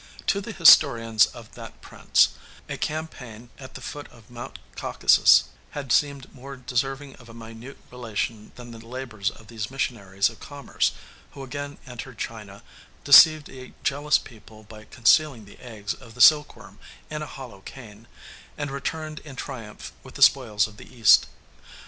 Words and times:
To 0.25 0.41
the 0.41 0.51
historians 0.51 1.27
of 1.27 1.51
that 1.53 1.79
prince, 1.79 2.29
a 2.67 2.75
campaign 2.75 3.51
at 3.59 3.75
the 3.75 3.81
foot 3.81 4.07
of 4.09 4.31
Mount 4.31 4.57
Caucasus 4.75 5.43
has 5.77 5.93
seemed 5.93 6.33
more 6.33 6.57
deserving 6.57 7.17
of 7.17 7.29
a 7.29 7.35
minute 7.35 7.77
relation 7.91 8.51
than 8.55 8.71
the 8.71 8.79
labors 8.83 9.29
of 9.29 9.45
these 9.45 9.69
missionaries 9.69 10.27
of 10.27 10.39
commerce, 10.39 10.93
who 11.33 11.43
again 11.43 11.77
entered 11.85 12.17
China, 12.17 12.63
deceived 13.03 13.47
a 13.47 13.73
jealous 13.83 14.17
people 14.17 14.63
by 14.63 14.85
concealing 14.85 15.45
the 15.45 15.59
eggs 15.59 15.93
of 15.93 16.15
the 16.15 16.19
silkworm 16.19 16.79
in 17.11 17.21
a 17.21 17.27
hollow 17.27 17.59
cane, 17.61 18.07
and 18.57 18.71
returned 18.71 19.19
in 19.19 19.35
triumph 19.35 19.91
with 20.01 20.15
the 20.15 20.23
spoils 20.23 20.65
of 20.65 20.77
the 20.77 20.91
East. 20.91 21.27